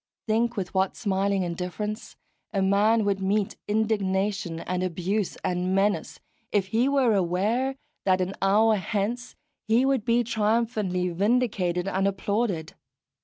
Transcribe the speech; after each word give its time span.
Think 0.25 0.57
with 0.57 0.73
what 0.73 0.95
smiling 0.95 1.43
indifference 1.43 2.15
a 2.51 2.63
man 2.63 3.05
would 3.05 3.21
meet 3.21 3.57
indignation 3.67 4.59
and 4.61 4.81
abuse 4.81 5.35
and 5.43 5.75
menace, 5.75 6.19
if 6.51 6.69
he 6.69 6.89
were 6.89 7.13
aware 7.13 7.75
that 8.05 8.19
an 8.19 8.33
hour 8.41 8.77
hence 8.77 9.35
he 9.67 9.85
would 9.85 10.03
be 10.03 10.23
triumphantly 10.23 11.09
vindicated 11.09 11.87
and 11.87 12.07
applauded. 12.07 12.73